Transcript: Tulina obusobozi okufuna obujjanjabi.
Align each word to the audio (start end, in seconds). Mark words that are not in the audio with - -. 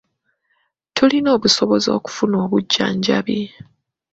Tulina 0.95 1.29
obusobozi 1.37 1.87
okufuna 1.97 2.35
obujjanjabi. 2.45 3.39